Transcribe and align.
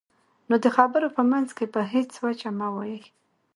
نو 0.49 0.55
د 0.63 0.65
خبرو 0.75 1.07
په 1.17 1.21
منځ 1.31 1.49
کې 1.57 1.65
په 1.73 1.81
هېڅ 1.93 2.11
وجه 2.25 2.49
مه 2.59 2.67
وایئ. 2.75 3.01